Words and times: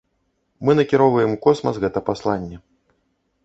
Мы 0.69 0.75
накіроўваем 0.79 1.31
у 1.37 1.39
космас 1.45 1.75
гэта 1.87 2.05
пасланне. 2.11 2.57